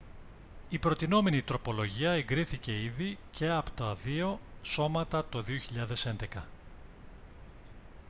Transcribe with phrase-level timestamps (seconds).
[0.69, 5.43] η προτεινόμενη τροπολογία εγκρίθηκε ήδη και από τα δύο σώματα το
[6.37, 6.41] 2011